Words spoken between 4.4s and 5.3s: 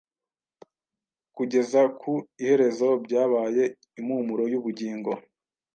y’ubugingo